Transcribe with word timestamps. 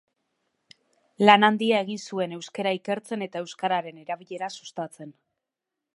Lan 1.29 1.45
handia 1.49 1.83
egin 1.85 2.01
zuen 2.07 2.33
euskara 2.39 2.73
ikertzen 2.79 3.27
eta 3.29 3.45
euskararen 3.45 4.03
erabilera 4.07 4.53
sustatzen. 4.57 5.17